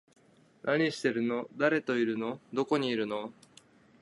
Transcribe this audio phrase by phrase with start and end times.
[0.63, 1.47] 何してるの？
[1.57, 2.39] 誰といるの？
[2.51, 3.31] どこにいるの？